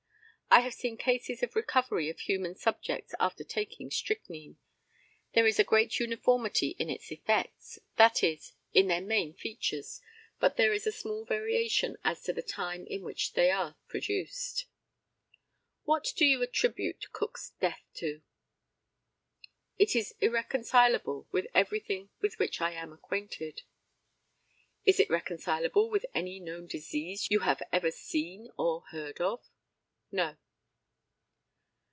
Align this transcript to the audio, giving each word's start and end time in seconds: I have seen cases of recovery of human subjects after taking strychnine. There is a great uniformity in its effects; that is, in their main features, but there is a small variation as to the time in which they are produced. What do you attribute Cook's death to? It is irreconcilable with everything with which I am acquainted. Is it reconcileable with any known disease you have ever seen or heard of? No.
I 0.53 0.59
have 0.59 0.73
seen 0.73 0.97
cases 0.97 1.41
of 1.43 1.55
recovery 1.55 2.09
of 2.09 2.19
human 2.19 2.55
subjects 2.55 3.15
after 3.21 3.41
taking 3.45 3.89
strychnine. 3.89 4.57
There 5.33 5.47
is 5.47 5.59
a 5.61 5.63
great 5.63 5.97
uniformity 5.97 6.75
in 6.77 6.89
its 6.89 7.09
effects; 7.09 7.79
that 7.95 8.21
is, 8.21 8.51
in 8.73 8.89
their 8.89 8.99
main 8.99 9.33
features, 9.33 10.01
but 10.41 10.57
there 10.57 10.73
is 10.73 10.85
a 10.85 10.91
small 10.91 11.23
variation 11.23 11.95
as 12.03 12.21
to 12.23 12.33
the 12.33 12.41
time 12.41 12.85
in 12.87 13.01
which 13.01 13.31
they 13.31 13.49
are 13.49 13.77
produced. 13.87 14.65
What 15.83 16.11
do 16.17 16.25
you 16.25 16.41
attribute 16.41 17.13
Cook's 17.13 17.51
death 17.61 17.85
to? 17.93 18.21
It 19.77 19.95
is 19.95 20.13
irreconcilable 20.19 21.29
with 21.31 21.47
everything 21.53 22.09
with 22.19 22.39
which 22.39 22.59
I 22.59 22.73
am 22.73 22.91
acquainted. 22.91 23.61
Is 24.83 24.99
it 24.99 25.07
reconcileable 25.09 25.89
with 25.89 26.05
any 26.13 26.41
known 26.41 26.67
disease 26.67 27.31
you 27.31 27.39
have 27.39 27.63
ever 27.71 27.89
seen 27.89 28.49
or 28.57 28.81
heard 28.91 29.21
of? 29.21 29.49
No. 30.13 30.35